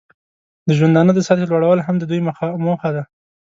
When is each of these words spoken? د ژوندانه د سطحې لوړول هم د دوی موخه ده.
د 0.67 0.69
ژوندانه 0.79 1.11
د 1.15 1.19
سطحې 1.27 1.45
لوړول 1.51 1.79
هم 1.83 1.95
د 1.99 2.03
دوی 2.09 2.19
موخه 2.65 2.89
ده. 2.95 3.03